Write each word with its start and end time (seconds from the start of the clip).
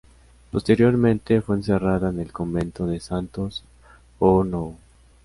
Posteriormente 0.51 1.41
fue 1.41 1.57
encerrada 1.57 2.09
en 2.09 2.19
el 2.19 2.31
Convento 2.31 2.87
de 2.87 2.99
Santos-o-Novo. 2.99 4.75